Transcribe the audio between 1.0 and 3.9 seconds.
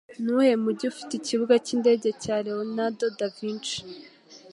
ikibuga cyindege cya Leonardo Da Vinci